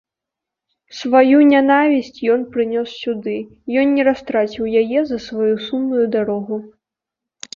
Сваю 0.99 1.37
нянавісць 1.49 2.19
ён 2.35 2.41
прынёс 2.55 2.89
сюды, 3.03 3.35
ён 3.81 3.87
не 3.97 4.03
растраціў 4.09 4.65
яе 4.81 4.99
за 5.09 5.17
сваю 5.29 5.53
сумную 5.67 6.05
дарогу. 6.19 6.55